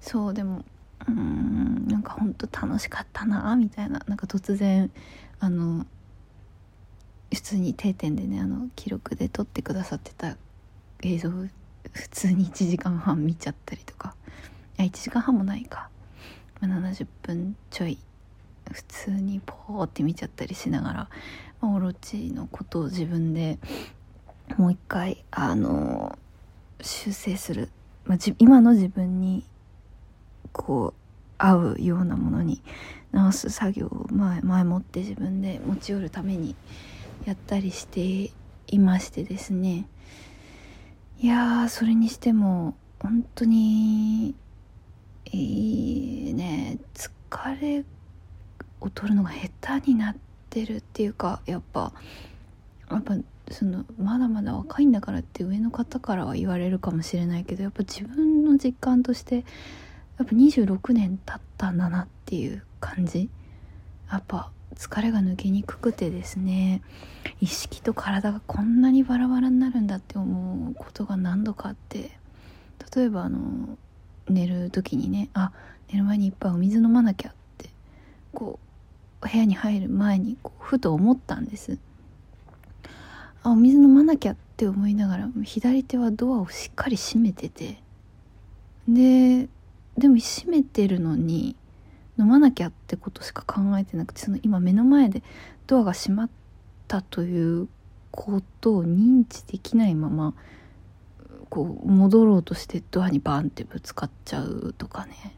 [0.00, 0.64] そうでも
[1.08, 4.02] うんなんかほんと楽しかったなみたいな。
[4.06, 4.90] なんか突然
[5.40, 5.86] あの
[7.32, 10.36] 普通に定点でねあの記録で撮ってくださってた
[11.02, 11.48] 映像普
[12.10, 14.14] 通に1時間半見ちゃったりとか。
[14.78, 15.88] いや1時間半もないか、
[16.60, 17.98] まあ、70分ちょい。
[18.72, 21.08] 普通にポーって見ちゃったりしながら、
[21.60, 23.58] まあ、オロチのことを自分で
[24.56, 26.18] もう一回あの
[26.80, 27.68] 修正する、
[28.04, 29.44] まあ、じ今の自分に
[30.54, 31.00] こう
[31.36, 32.62] 合うようなものに
[33.12, 36.56] 直す作業を前前もって自分で持ち寄るために
[37.26, 38.32] やったりして
[38.68, 39.86] いましてですね。
[41.18, 44.34] いやーそれにしても本当に
[45.30, 47.84] いいね疲れ
[48.80, 50.16] を取るのが下手になっ
[50.50, 51.92] てるっていうかやっぱ
[52.90, 53.16] やっぱ
[53.50, 59.44] そのまだまだ若いんだからって上の方からは言われるかもしれないけどやっぱ自分の実感として
[60.18, 63.30] やっぱ26年経ったんだなっていう感じ。
[64.10, 66.82] やっぱ疲れが抜けにくくてですね。
[67.40, 72.18] 意識と体がこんなにバラバラになるんだって思うことが何度かあって。
[72.94, 73.76] 例えばあの
[74.28, 75.52] 寝る時にねあ
[75.90, 77.70] 寝る前にいっぱいお水飲まなきゃって
[78.32, 78.58] こ
[79.22, 81.78] う部屋に入る前にこうふと思ったんです。
[83.42, 87.82] あお水飲まなきゃって思いながら左手はドアをしっかり閉めてて。
[88.88, 89.48] で
[89.98, 91.56] でも閉めてるのに
[92.18, 95.22] 飲まなきゃってことしか考えてなくてその今目の前で
[95.66, 96.30] ドアが閉まっ
[96.88, 97.68] たという
[98.10, 100.34] ことを認知できないまま
[101.50, 105.34] こう戻ろうとしてドアにバンってぶつかっちゃうとかね。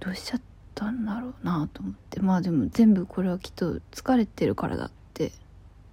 [0.00, 0.40] どうしちゃっ
[0.74, 2.20] たんだろうなと思って。
[2.20, 5.32] まあでも全部これはきっと疲れてるからだって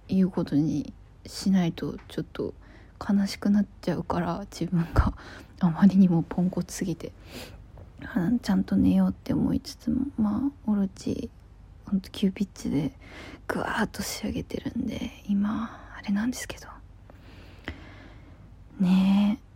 [0.08, 0.92] いうことに
[1.26, 2.52] しないとちょっと
[3.00, 5.14] 悲しくなっちゃうから自分が
[5.60, 7.12] あまりにもポンコツすぎて
[8.42, 11.30] ちゃんと寝ようって思いつつもまあオロチ
[11.86, 12.92] ほんと急ピッチで
[13.48, 16.66] グワーッと仕上げてるんで今あれなんですけど。
[18.80, 19.50] ねえ。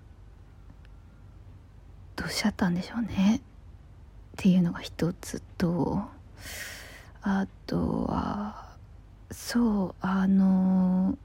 [2.17, 3.37] どうしちゃったんでしょうね。
[3.37, 3.41] っ
[4.37, 6.03] ていうのが一つと
[7.23, 8.69] あとは
[9.31, 11.17] そうあの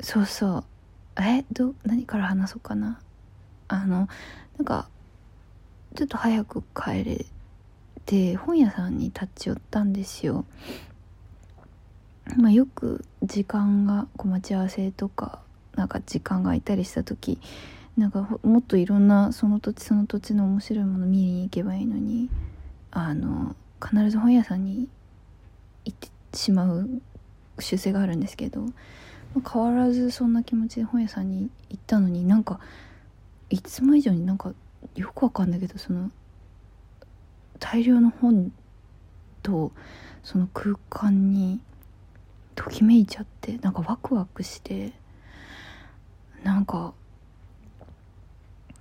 [0.00, 0.64] そうそう
[1.20, 3.00] えど何から話そうかな？
[3.68, 4.08] あの
[4.56, 4.88] なんか
[5.94, 7.26] ちょっと早く帰れ
[8.06, 10.44] て本屋さんに立ち寄ったんですよ。
[12.36, 15.40] まあ、よく時間がこう待ち合わせとか
[15.74, 17.40] なんか時間が空いたりした時
[17.96, 22.28] なんかもっといろんなその土地その土地の面白いもの見に行けばいいのに
[22.90, 24.88] あの必ず本屋さんに
[25.84, 26.88] 行ってしまう
[27.58, 28.66] 習性があるんですけど、
[29.34, 32.60] 変わらずそんな気持ちで本屋さんに行ったのになんか
[33.50, 34.52] いつも以上になんか
[34.94, 36.10] よくわかんないけどその
[37.58, 38.52] 大量の本
[39.42, 39.72] と
[40.22, 41.60] その空間に
[42.54, 44.92] ときめいちゃってなんかワクワクして
[46.42, 46.92] なんか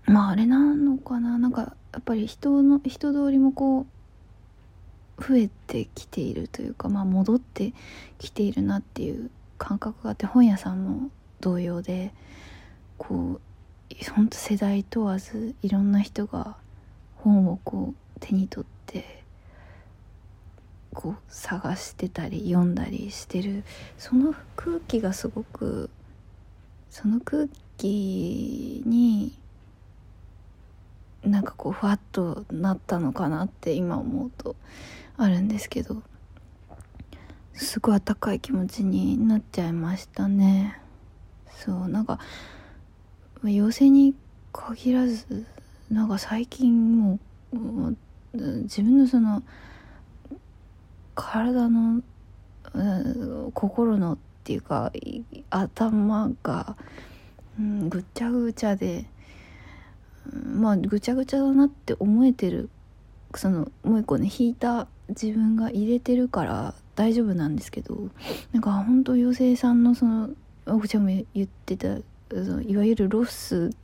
[0.06, 7.74] まああれなのかななんかやっぱり人の人通りもこう増えてきているというかまあ戻って
[8.20, 12.14] きているなっていう感覚があって本屋さんも同様で
[12.98, 16.58] こうほんと世代問わずいろんな人が
[17.16, 19.24] 本をこう手に取って
[20.94, 23.64] こう探してたり読んだりしてる。
[23.98, 25.90] その空気がすごく
[26.90, 29.38] その空気に
[31.24, 34.56] なんかこうふわっとなったのかなって今思うと
[35.18, 36.02] あるんですけど。
[37.58, 40.80] すごい温かい気持ちになっちゃいましたね。
[41.50, 42.20] そうなんか
[43.42, 44.16] まあ妖精に
[44.54, 45.46] 限らず
[45.90, 47.20] なんか最近も
[47.54, 47.98] う
[48.34, 49.42] 自分のその
[51.16, 52.02] 体の
[52.74, 54.92] うん心のっていうか
[55.50, 56.78] 頭が、
[57.60, 59.06] うん、ぐちゃぐちゃで、
[60.32, 62.70] うんまあぐちゃぐちゃだなって思えてる
[63.34, 68.10] そのもう一個ね引いた自分が入れてるから大丈夫なんですけど
[68.52, 70.32] なんか本当妖精さんのその
[70.66, 71.98] 奥ちゃんも言ってた
[72.32, 73.78] そのいわゆるロスっ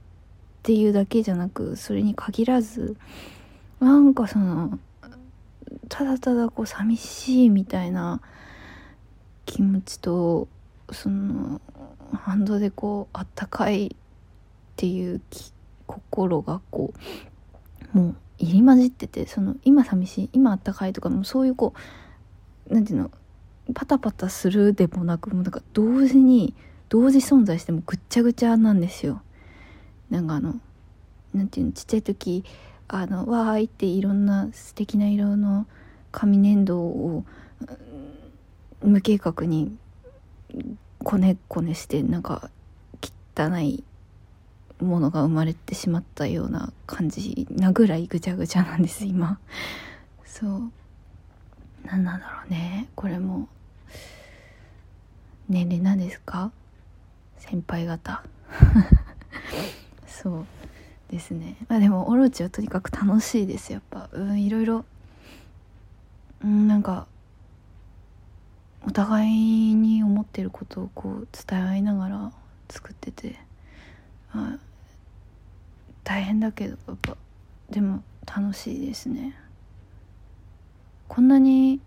[0.64, 2.98] ていうだけじゃなくそれに限らず
[3.80, 4.80] なんかその
[5.90, 8.20] ただただこう寂しいみたいな
[9.46, 10.48] 気持ちと
[10.92, 11.62] その
[12.14, 13.90] ハンドでこうあったかいっ
[14.76, 15.22] ていう
[15.86, 16.94] 心がこ
[17.94, 21.80] うもう入り混じっててその今寂しい今あったかいとかもそういうこう
[22.70, 23.12] なんていうの
[23.74, 26.54] パタパタするでもなくもうなんか同時に
[26.90, 29.22] 同時存在してもぐっちゃぐちゃなんですよ。
[30.10, 30.60] なんかあの
[31.34, 32.44] なんていうのちっちゃい時
[32.88, 35.66] あのわーいっていろんな素敵な色の
[36.12, 37.26] 紙粘土を
[37.62, 39.78] うん無計画に
[41.04, 42.50] こねこねしてなんか
[43.36, 43.84] 汚い
[44.82, 49.40] ものが生まれてしまったような感じなぐらいぐちゃぐちゃなんです今
[50.26, 50.72] そう
[51.86, 52.88] 何なんだろうね。
[52.96, 53.48] これも。
[55.50, 56.52] 年齢なんですか？
[57.38, 58.24] 先輩方。
[60.08, 60.46] そう
[61.12, 61.58] ですね。
[61.68, 64.10] まあでもオロチはとにかく楽しいですやっぱ。
[64.14, 64.86] うんいろいろ
[66.44, 67.08] うんなんか
[68.86, 72.32] お互いに思ってることをこう伝え合いながら
[72.70, 73.38] 作ってて、
[74.34, 74.58] あ、
[76.04, 77.18] 大変だけどやっぱ。
[77.70, 79.36] でも楽しいですね。
[81.14, 81.80] こんなに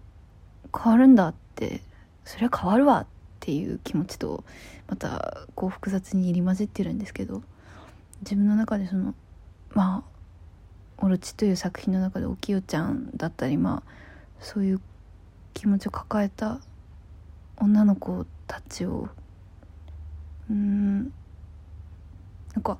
[0.72, 1.82] 変わるんだって
[2.24, 3.06] そりゃ変わるわっ
[3.40, 4.44] ていう気持ちと
[4.86, 7.42] またこう複雑に入り混じってるんですけど
[8.20, 9.16] 自分の中でその
[9.70, 10.10] まあ
[11.04, 13.90] 「オロチ」という作品の中でおきよちゃんだったりまあ
[14.38, 14.80] そういう
[15.54, 16.60] 気持ちを抱えた
[17.56, 19.08] 女の子たちを
[20.48, 21.10] うんな
[22.60, 22.78] んか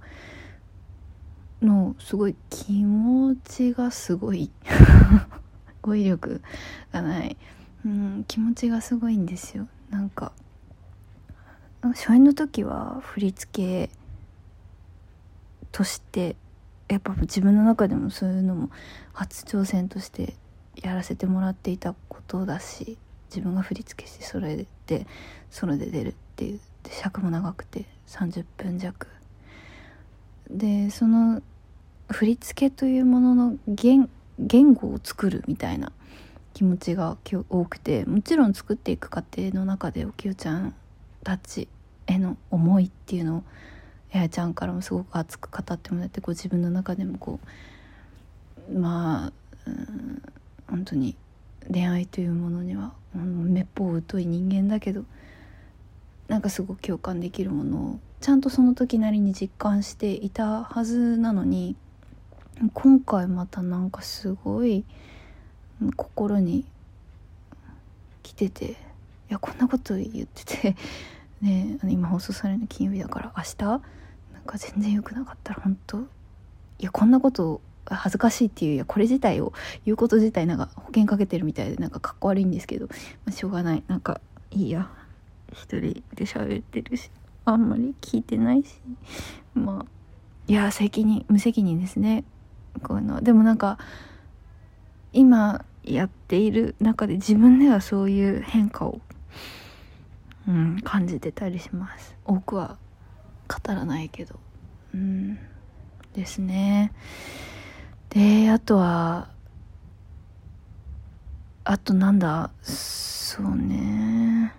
[1.61, 4.49] のすごい気持ちがすごい
[5.87, 6.42] 語彙力
[6.92, 7.37] がない。
[7.85, 9.68] うん気持ちがすごいんですよ。
[9.90, 10.33] なんか
[11.81, 13.90] 初演の時は振り付け
[15.70, 16.35] として
[16.88, 18.70] やっぱ自分の中でもそういうのも
[19.12, 20.35] 初挑戦として
[20.83, 25.07] やらせてもらっていたことだし自分が振り付けしてそれで
[25.51, 26.61] ソロで出るっていう。
[26.83, 29.07] で尺も長くて30分弱。
[30.51, 31.42] でその
[32.09, 35.92] 振り付けというものの言言語を作るみたいな
[36.55, 37.16] 気持ちが
[37.49, 40.75] 多くてもちろん作っていく過程の中でおきよちゃん
[41.22, 41.68] たち
[42.07, 43.42] への思いっていうのを
[44.12, 47.40] ややちゃんからもすごく熱く語ってもらってこ自分の中でもこ
[48.70, 49.33] うまあ
[49.66, 50.22] うん
[50.68, 51.16] 本当に
[51.70, 55.05] 恋愛というものにはめっぽう疎い人間だけど
[56.29, 61.77] なんかすごく共感できるものをちゃんとその時なりに実感していたはずなのに
[62.73, 64.85] 今回またなんかすごい
[65.97, 66.64] 心に
[68.23, 68.77] 来ててい
[69.31, 70.77] やこんなこと言ってて
[71.42, 73.64] ね今放送されるの金曜日だから明日？
[73.66, 73.81] なん
[74.47, 76.01] か全然良くなかったら本当？
[76.01, 76.05] い
[76.81, 79.53] やこんなこと恥ずかしいっていういやこれ自体を
[79.85, 82.92] 言うこと自体なんか保険かけてるみたいでなんかかっこ悪いんですけど、ま
[83.29, 83.85] あ、しょうがない。
[83.87, 84.90] なんかいいや。
[85.53, 87.09] 一人で喋ってるし
[87.45, 88.81] あんまり聞いてないし。
[89.55, 89.87] まあ
[90.49, 92.25] いや責任無責任ですね。
[92.81, 93.79] こういうのでもなんか
[95.12, 99.01] 今やっている中で自分ではそういう変化を、
[100.49, 102.15] うん、感じてたりします。
[102.25, 102.77] 多くは
[103.49, 104.39] 語らないけど。
[104.95, 105.39] うん。
[106.15, 106.93] ですね。
[108.11, 109.29] であとは
[111.65, 112.51] あとなんだ？
[112.62, 114.53] そうね。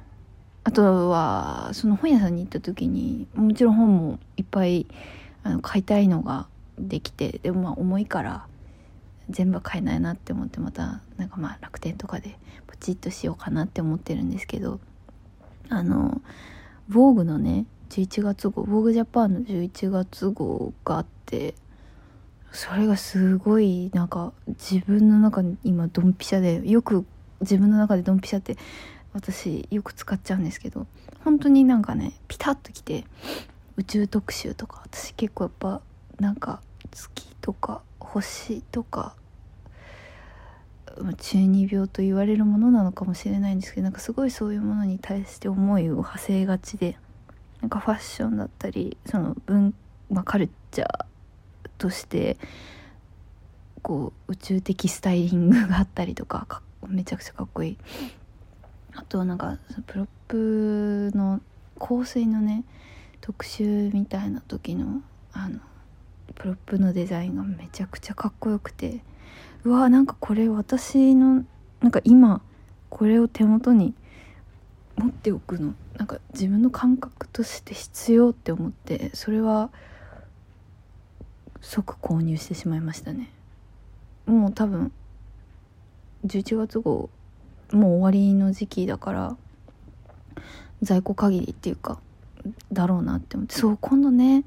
[0.64, 4.86] あとはその本屋さんに行った時にもちろん本もいっぱい
[5.44, 8.48] あの買いたいのができてでもまあ重いから
[9.30, 14.80] 全部買えないなって思ってまたなんかまあ楽天とかでポチッとしようかなって思ってるんですけど
[15.70, 16.22] あの
[16.88, 21.56] 「防具のね11月号「防具ジャパンの11月号があって
[22.52, 27.06] それがすごいなんか自分の中に今ドンピシャでよく
[27.42, 28.58] 自分の中でドンピシャって
[29.14, 30.88] 私よく使っちゃうんですけど
[31.24, 33.06] 本当になんかねピタッときて
[33.76, 35.82] 宇宙特集とか私結構やっぱ
[36.20, 36.62] なんか
[36.92, 39.16] 月とか星とか
[41.18, 46.98] 中二病と言われるものなのかもしれないんですけどなんかすごいそういうものに対して思いを馳せがちで
[47.62, 49.74] なんかファッションだったりその文、
[50.10, 51.06] まあ、カルチャー
[51.78, 52.38] として
[53.82, 57.78] こう宇宙的スタイリングがあったりとかめちゃくちゃかっこいい。
[58.96, 61.40] あとはなんかプロップの
[61.80, 62.64] 香水のね
[63.22, 65.02] 特集みたいな時の
[65.34, 65.60] あの
[66.36, 69.02] プロップのデザインがめちゃくちゃかっこよくて。
[69.64, 71.44] うわーなんかこれ私の
[71.82, 72.42] なんか今
[72.90, 73.94] これを手元に
[74.96, 75.74] 持っておくの。
[75.98, 79.72] なんか自分の感覚として必要って思ってそれは
[81.60, 83.32] 即購入してしまいましたね。
[84.26, 84.92] もう多分
[86.26, 87.10] 11月号
[87.72, 89.38] もう終わりの時期だから
[90.82, 92.00] 在庫限りっていうか
[92.72, 93.56] だろうなって思って。
[93.56, 94.44] そう今度ね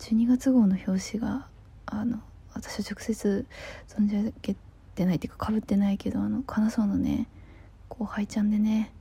[0.00, 1.46] 12月号の表紙が
[1.84, 2.20] あの
[2.54, 3.46] 私は直接
[3.86, 4.56] 存じ上げ
[4.94, 7.28] てないっていうかかぶってないけどあの金沢のね
[7.88, 8.92] 後輩ちゃんでね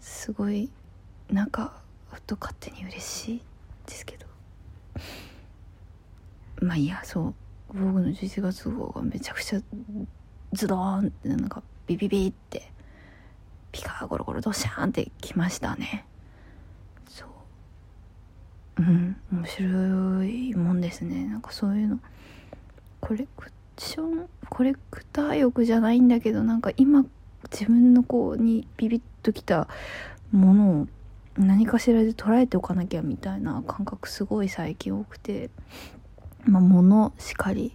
[0.00, 0.70] すごい
[1.30, 1.72] なんか
[2.12, 3.42] ふと勝手に嬉しい
[3.86, 4.26] ですけど。
[6.62, 7.34] まあいやそう
[7.72, 9.60] 「防具の11月号がめちゃくちゃ
[10.52, 12.70] ズドーンってなんかビビビって
[13.72, 16.04] ピカゴロゴロドシャーンってきましたね。
[18.80, 19.16] うん。
[19.32, 21.26] 面白いもんですね。
[21.26, 22.00] なんかそういうの。
[23.00, 27.04] コレクションコレクター欲じゃないんだけどなんか今
[27.50, 29.68] 自分の子にビビッときた
[30.32, 30.88] ものを
[31.38, 35.48] 何かしらで捉えておかなきゃみたいな感覚すごい最近多くて
[36.44, 37.74] まあ物しかり。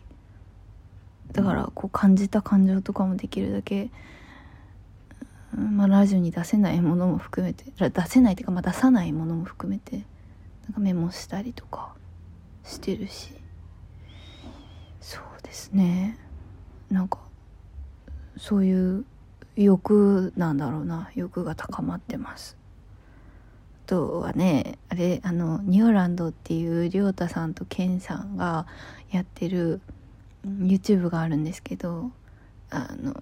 [1.32, 3.90] だからこう感じた感情とかもできるだけ
[5.54, 10.06] まあ、ラジオに出せないものも含めて出せないっていうか、まあ、出さないものも含めて
[10.66, 11.94] なんかメモしたりとか
[12.64, 13.34] してるし。
[15.00, 16.18] そうですね。
[16.90, 17.20] なんか
[18.38, 19.06] そういう
[19.56, 21.12] 欲なんだろうな。
[21.16, 22.58] 欲が高まってます。
[23.86, 28.66] あとはねあれあのニューランドっていう亮太さんとケンさんが
[29.12, 29.80] やってる
[30.44, 32.12] YouTube があるんですけど
[32.72, 33.16] あの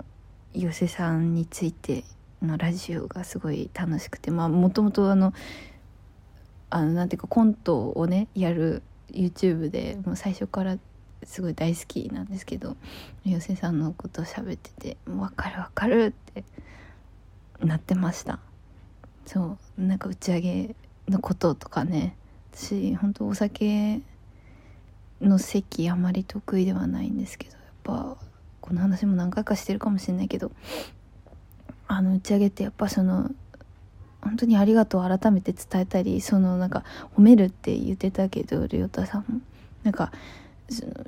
[0.54, 2.06] 寄せさんについて
[2.42, 5.34] のラジオがすごい楽しくてまあもともとあの
[6.74, 8.82] あのなんていうかコントをねやる
[9.12, 10.80] YouTube でもう最初から
[11.22, 12.76] すごい大好きなんですけど
[13.24, 16.44] 寄せさんのことを喋ってて「分かる分かる」って
[17.64, 18.40] なってました。
[19.28, 20.76] そうなんか打ち上げ
[21.08, 22.18] のこととかね。
[22.52, 24.02] 私本当お酒
[25.22, 28.18] の席あまり得意ではないんですけどやっぱ
[28.62, 30.52] この話も何回かしてるかもしれないけど
[31.88, 33.32] あの打ち上げってやっぱその
[34.24, 36.84] 本当にありがとう改めて伝えたりそのなんか
[37.16, 39.42] 褒めるって言ってたけど亮太さんも
[39.84, 40.12] なんか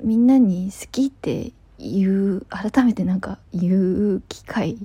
[0.02, 4.78] みんなに好きって言う改めてなんか言う機会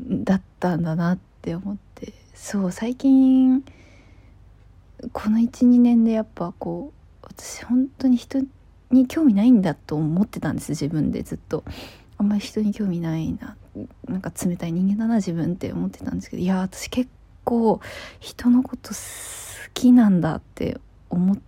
[0.00, 3.62] だったんだなって思ってそう最近
[5.12, 6.92] この12年でやっぱこ
[7.22, 8.40] う私本当に人
[8.90, 11.64] に興味ないんだと思ってたんです自分でずっと。
[12.16, 13.56] あんまり人に興味ないな
[14.06, 17.10] なんか冷たい人間だな自分って思ってたんですけどいや私結
[17.44, 17.80] 構
[18.20, 18.96] 人のこと好
[19.72, 20.78] きなんだって
[21.10, 21.38] 思っ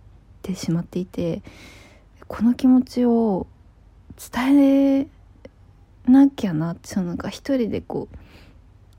[0.41, 1.41] てしまっていて
[2.27, 3.47] この気持ちを
[4.33, 5.07] 伝え
[6.05, 8.07] なきゃなってそのなんか一人でこ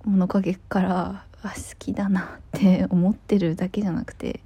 [0.05, 4.41] う物陰からあ好きだなって思ってるだけじゃなくて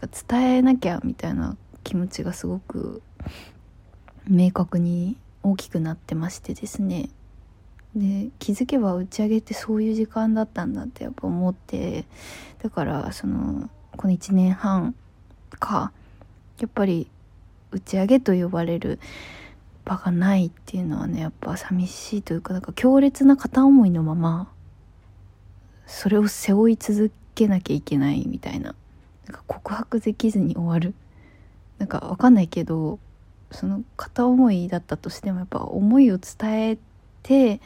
[0.00, 3.02] なんか伝えなきゃみたいな気持ちがすごく
[4.28, 7.08] 明確に大きくなってましてですね。
[7.96, 12.04] で気づけば打ち上げってそういう時間だったんだってやっぱ思って
[12.62, 14.94] だからそのこの1年半
[15.58, 15.92] か
[16.60, 17.08] やっぱり
[17.70, 19.00] 打ち上げと呼ばれる
[19.86, 24.52] 場がないっていうのはねやっぱ寂しいというかなんか強烈な片思いのまま
[25.86, 28.74] それを背負い続けなきゃいけないみたいな
[29.26, 30.94] なんか告白できずに終わる。
[31.78, 32.98] なんかわかんないけど
[33.50, 36.95] その片思いだったとしてもやっぱ思いを伝えて
[37.26, 37.60] て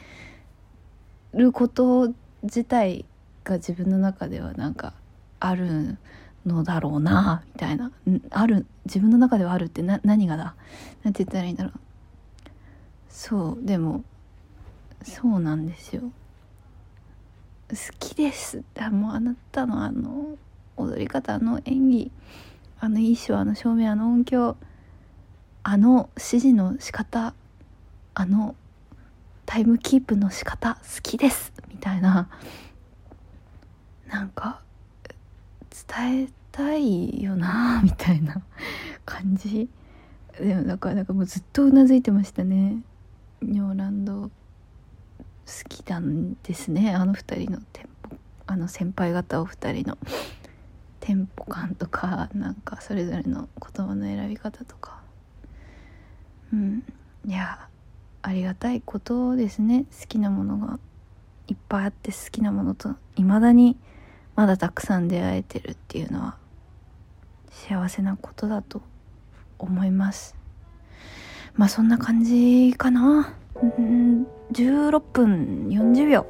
[1.33, 3.05] ること自体
[3.43, 4.93] が自分の中ではなんか
[5.39, 5.97] ある
[6.45, 7.91] のだろうなみたいな。
[8.31, 10.55] ある自分の中ではあるって何がだ？
[11.03, 11.73] なんて言ったらいいんだろう。
[13.07, 14.03] そうでも
[15.03, 16.01] そうなんですよ。
[17.69, 18.63] 好きです。
[18.79, 20.37] あもうあなたのあの
[20.77, 22.11] 踊り方あの演技
[22.79, 24.57] あの衣装あの照明あの音響
[25.63, 27.35] あの指示の仕方
[28.15, 28.55] あの
[29.51, 31.51] タイムキープの仕方好きです。
[31.67, 32.29] みたいな。
[34.07, 34.61] なんか
[35.89, 38.41] 伝えたいよな みたいな
[39.03, 39.69] 感じ。
[40.39, 42.81] でもだかなんかもうずっとうなずいてましたね。
[43.41, 44.31] ニョーランド好
[45.67, 48.15] きなんですねあの二人のテンポ。
[48.47, 49.97] あの先輩方お二人の。
[51.01, 55.01] テンポ感とかなんかそれぞれの言葉の選び方とか。
[56.53, 56.83] うん。
[57.25, 57.67] いや
[58.21, 59.85] ありがたいことですね。
[59.99, 60.79] 好きなものが
[61.47, 63.77] いっぱいあって好きなものと未だに
[64.35, 66.37] まだたくさん出会えてるっていうのは
[67.49, 68.81] 幸せなことだと
[69.59, 70.35] 思います。
[71.55, 73.33] まあそんな感じかな。
[73.61, 76.25] うん16分40秒。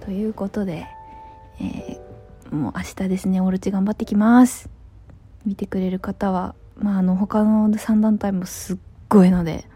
[0.00, 0.86] ということで、
[1.60, 3.40] えー、もう明日ですね。
[3.40, 4.70] オルチ頑張ってきます。
[5.44, 9.67] 見てくれる方はまああの他の3団体もすっごいので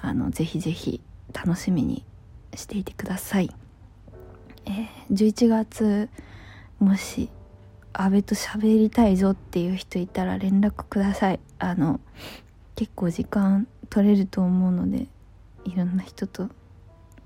[0.00, 1.00] あのぜひぜひ
[1.32, 2.04] 楽しみに
[2.54, 3.50] していてください、
[4.66, 6.08] えー、11月
[6.78, 7.28] もし
[7.92, 12.00] 安倍と喋りたいぞっていう人いたら連絡くださいあの
[12.74, 15.06] 結構時間取れると思うので
[15.64, 16.48] いろんな人と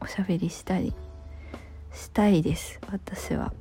[0.00, 0.94] おしゃべりしたり
[1.92, 3.52] したいです私は。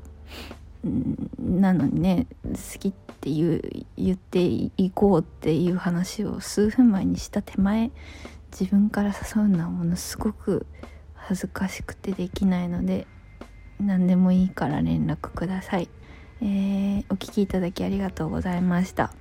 [1.37, 3.61] なのにね好きって言う
[3.97, 7.91] 言っていこうっていう話を数分前にした手前
[8.51, 10.65] 自分から誘うのはものすごく
[11.15, 13.07] 恥ずかしくてできないので
[13.79, 15.89] 何でもいいから連絡ください、
[16.41, 19.13] えー、お聴きいただきありがとうございました。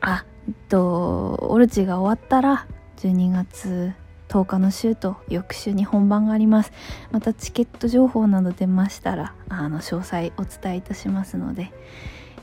[0.00, 3.92] あえっとオルチが終わったら12月
[4.28, 6.72] 10日の週と翌週に本番があります。
[7.10, 11.72] またチケット情報など出ましたらあの詳細お伝えいたしますので、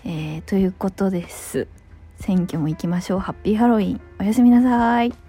[0.03, 1.68] えー、ということです。
[2.20, 3.20] 選挙も行きましょう。
[3.20, 4.01] ハッピーハロウィン。
[4.20, 5.26] おやすみなさい。